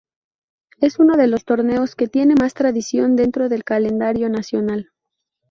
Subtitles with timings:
[0.79, 4.89] Es uno de los torneos que tiene más tradición dentro del calendario nacional.